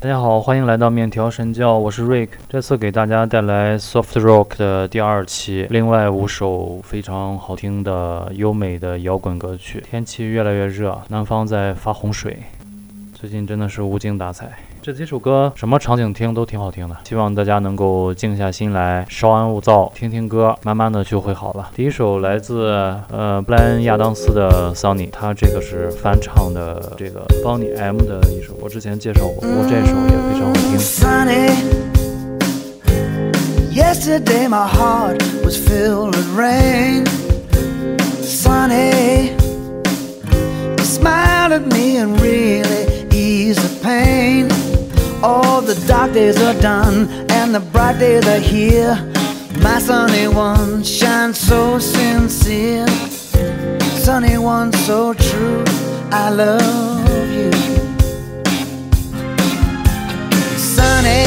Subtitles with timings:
[0.00, 2.28] 大家好，欢迎来到面条神教，我是 Rick。
[2.48, 9.82] 这次给大家带来 Soft Rock 的第二期，另外五首非常好听的优美的摇滚歌曲。
[9.90, 12.38] 天气越来越热，南方在发洪水，
[13.12, 14.56] 最近真的是无精打采。
[14.80, 21.68] 这几首歌什么场景听都挺好听的，希望大家能够静下心来，稍安勿躁，听听歌，慢慢的就会好了。
[21.74, 22.70] 第一首来自
[23.10, 30.78] 呃布莱恩亚当斯的 Sunny，他这个是翻唱的这个 Bonnie M 的一首，我之前介绍过，不过这首也非常好听。
[30.78, 31.50] Sunny.
[33.74, 37.04] Yesterday my heart was filled with rain.
[38.22, 39.32] Sunny,
[40.76, 40.84] you
[45.20, 48.94] All the dark days are done and the bright days are here.
[49.60, 52.86] My sunny one shines so sincere.
[53.98, 55.64] Sunny one so true.
[56.12, 57.50] I love you.
[60.56, 61.24] Sunny.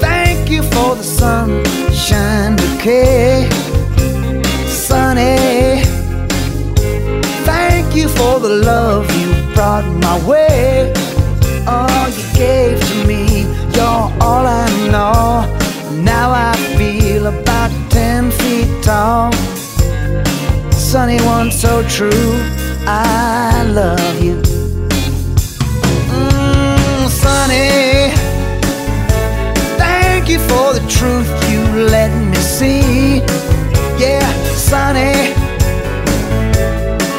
[0.00, 3.48] Thank you for the sunshine bouquet.
[4.66, 5.84] Sunny.
[7.44, 10.92] Thank you for the love you brought my way.
[11.66, 13.42] All you gave to me,
[13.74, 15.46] you're all I know.
[16.02, 19.32] Now I feel about ten feet tall.
[20.72, 22.32] Sunny one so true,
[22.86, 24.40] I love you.
[26.08, 28.12] Mm, sunny.
[29.76, 33.18] Thank you for the truth you let me see.
[33.98, 35.34] Yeah, Sonny.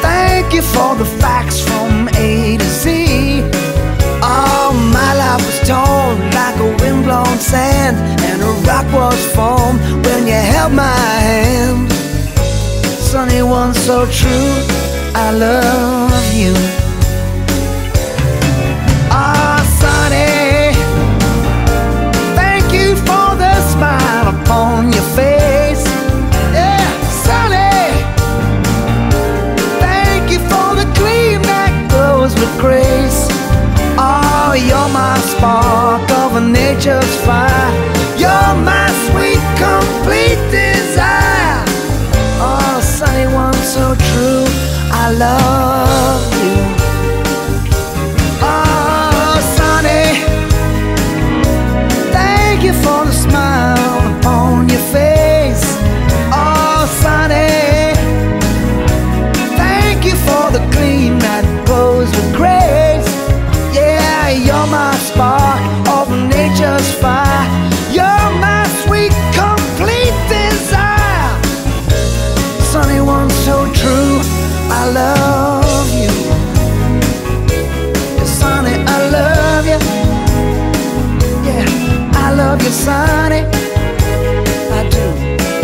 [0.02, 3.47] Thank you for the facts from A to Z.
[5.22, 7.98] Life was torn like a windblown sand,
[8.30, 11.92] and a rock was formed when you held my hand.
[13.10, 14.54] Sunny one so true,
[15.16, 16.54] I love you.
[19.12, 19.58] Ah.
[22.36, 24.87] Thank you for the smile upon
[66.58, 67.48] nature's fire.
[67.92, 71.34] You're my sweet, complete desire.
[72.72, 74.22] Sunny one so true.
[74.70, 76.12] I love you.
[78.18, 79.80] Yeah, Sunny, I love you.
[81.48, 81.66] Yeah,
[82.26, 83.42] I love you, Sonny.
[84.78, 85.06] I do.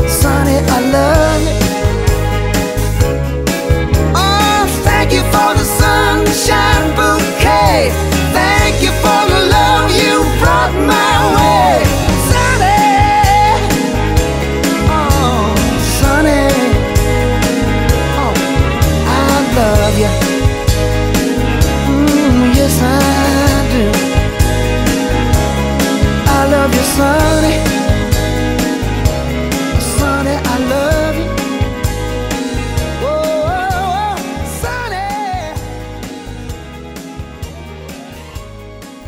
[0.10, 1.56] Sonny, I love you.
[4.16, 8.13] Oh, thank you for the sunshine bouquet.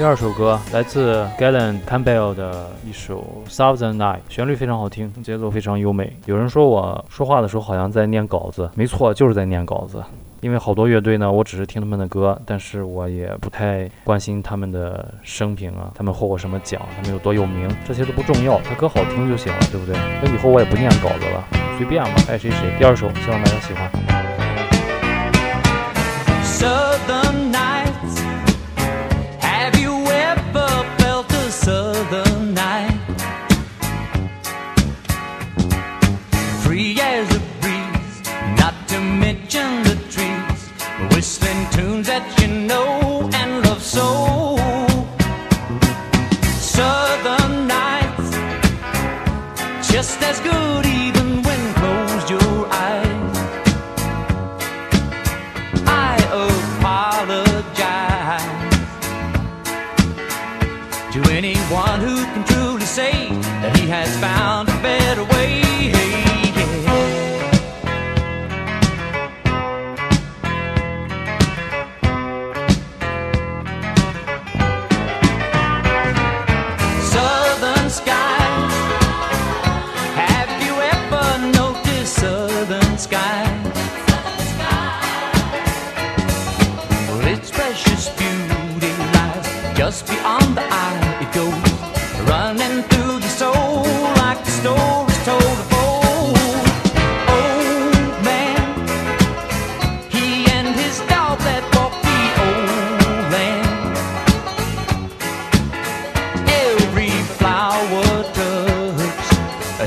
[0.06, 6.16] 第二首歌来自 Galen Campbell 的一首《Southern Night》，旋律非常好听，节奏非常优美。
[6.28, 10.04] 有人说我说话的时候好像在念稿子，没错，就是在念稿子。
[10.42, 19.96] 因为好多乐队呢，我只是听他们的歌，但是我也不太关心他们的生平啊，他们获过什么奖，他们有多有名，这些都不重要，他歌好听就行了，对不对？
[20.22, 21.44] 那以后我也不念稿子了，
[21.80, 22.78] 随便吧，爱谁谁。
[22.78, 24.25] 第二首，希望大家喜欢。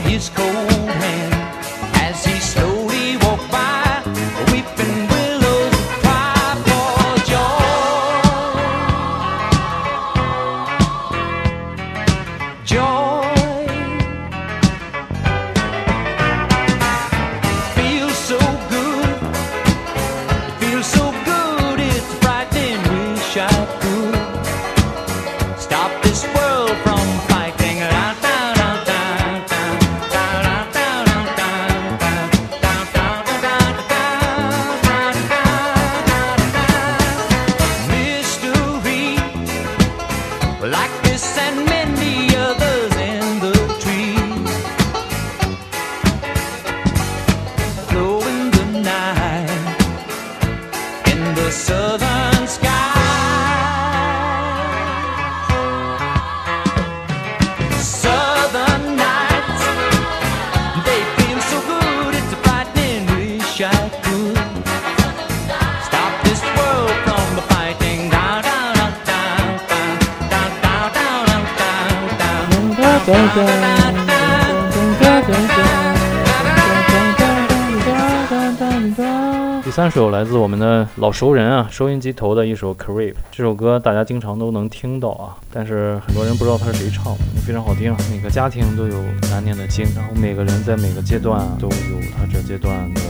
[0.03, 0.57] his coat.
[41.20, 42.88] And many others
[79.64, 83.12] 第三首来自我们的老熟人啊，收音机头的一首《Creep》。
[83.31, 87.96] 这首歌大家经常都能听到啊，但是很多人不知道它是谁唱的，非常好听。
[88.10, 93.00] 每个家庭都有难念的经，然后每个人在每个阶段都有他这阶段的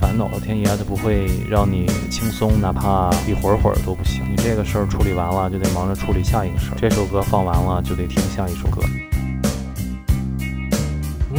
[0.00, 0.30] 烦恼。
[0.32, 4.22] 老天爷他不会让你轻松，哪怕一会儿会儿都不行。
[4.30, 6.76] 你这个事儿处理完了，就得忙着处理下一个事儿。
[6.78, 8.80] 这首歌放完了，就得听下一首歌。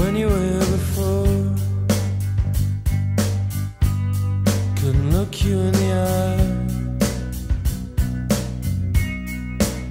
[0.03, 1.55] When you were before.
[4.79, 6.49] Couldn't look you in the eye.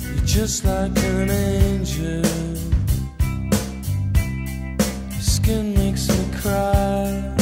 [0.06, 2.24] You're just like an angel.
[5.12, 7.34] Your skin makes me cry.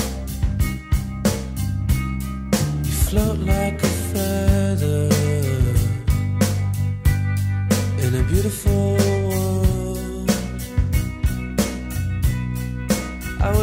[2.85, 3.90] You float like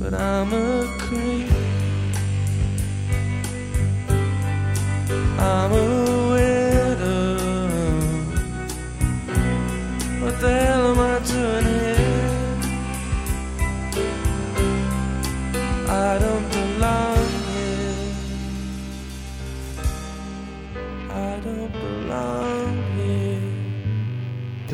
[0.00, 1.50] but I'm a creep.
[5.38, 5.99] I'm a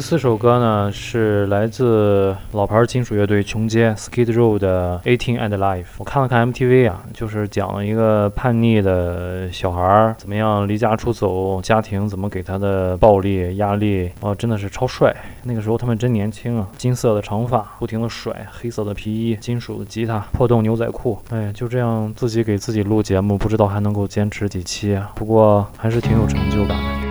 [0.09, 5.83] 四首歌呢是来自老牌金属乐队琼街 Skid Row 的《Eighteen and Life》。
[5.99, 15.13] 我看了看 MTV 啊，就是讲了一个叛逆的小孩怎么样离家出走，家庭怎么给他的暴力压力，哦，真的是超帅。
[15.43, 25.11] 那个时候他们真年轻啊，金色的长发，不停的甩，黑色的皮衣，金属的吉他，破洞牛仔裤，哎，就这样自己给自己录节目，不知道还能够坚持几期啊。
[25.17, 27.06] 不过还是挺有成就感的。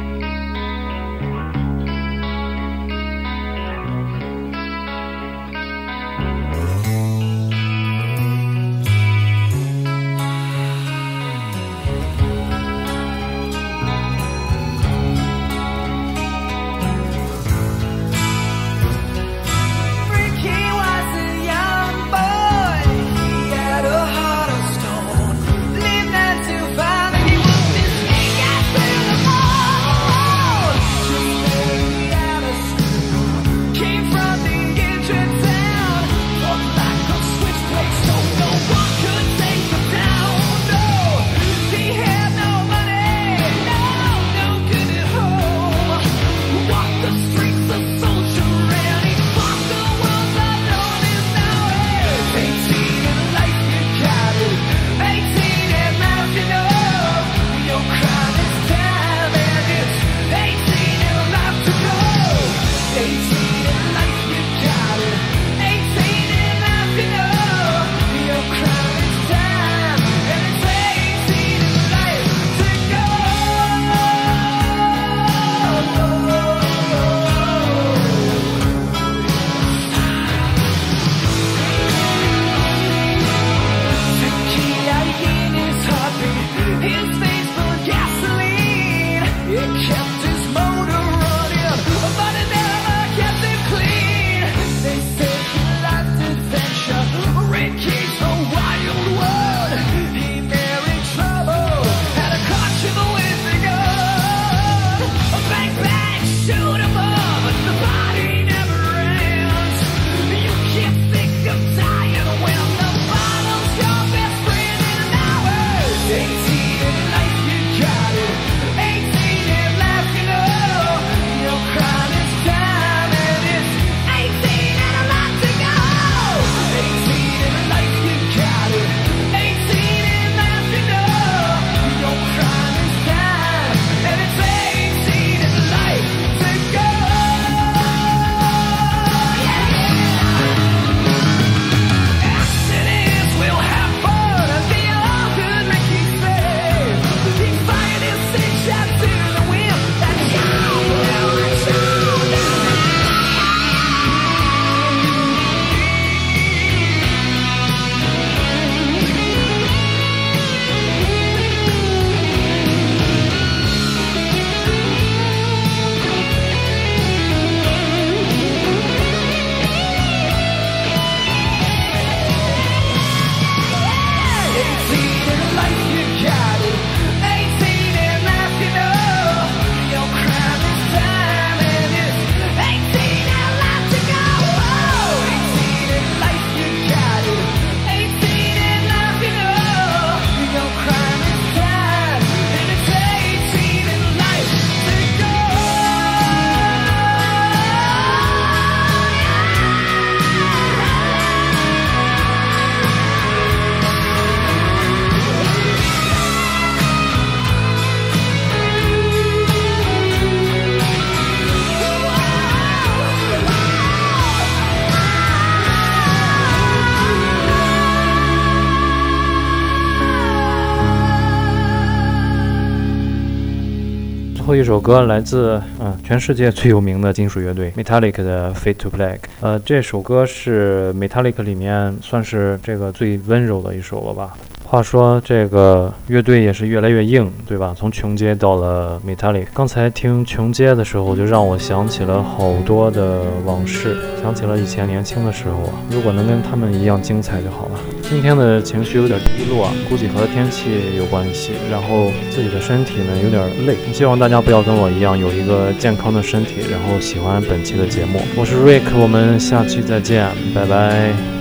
[224.57, 229.15] 这首歌来自嗯全世界最有名的金属乐队 Metallica 的《Fade to Black》。
[229.41, 234.33] 呃，这首歌是 Metallica 里面算是这个最温柔的一首了吧。
[234.63, 237.75] 话说这个乐队也是越来越硬，对吧？
[237.77, 239.47] 从琼街到了 Metallica。
[239.53, 245.73] 刚才听琼街的时候，就让我想起了好多的往事，想起了以前年轻的时候啊。
[245.91, 247.79] 如果能跟他们一样精彩就好了。
[248.07, 253.75] 今天的情绪有点低落啊，估计和天气有关系，然后自己的身体呢有点累。
[253.91, 258.21] 希望大家不要跟我一样有一个健康的身体，然后喜欢本期的节目。
[258.35, 261.34] 我是瑞克我们下期再见，拜拜。